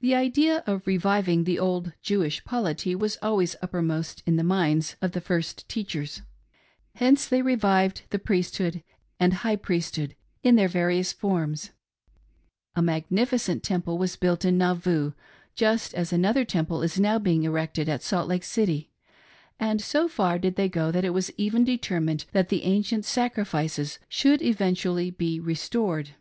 [0.00, 4.96] The idea of reviving the old Jewish polity was always upper most in the minds
[5.02, 6.22] of the first teachers.
[6.94, 8.82] Hence they revived the Priesthood
[9.20, 11.72] and High priesthood in their various forms;
[12.74, 15.12] a magnificent temple was built in Nauvoo,
[15.54, 18.90] just as another temple is now being erected at Salt Lake City;
[19.60, 23.98] and so far did they go that it was evejj determined that the ancient sacrifices
[24.08, 26.12] should eventually be restored.